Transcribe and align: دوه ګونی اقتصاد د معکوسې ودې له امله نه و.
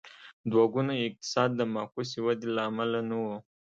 دوه 0.51 0.65
ګونی 0.73 0.97
اقتصاد 1.07 1.49
د 1.55 1.61
معکوسې 1.73 2.19
ودې 2.21 2.47
له 2.55 2.61
امله 2.69 2.99
نه 3.09 3.15
و. 3.23 3.25